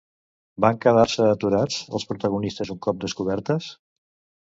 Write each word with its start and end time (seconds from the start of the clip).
Van 0.65 0.79
quedar-se 0.85 1.27
aturats 1.35 1.79
els 1.99 2.09
protagonistes 2.15 2.75
un 2.79 2.83
cop 2.89 3.07
descobertes? 3.07 3.73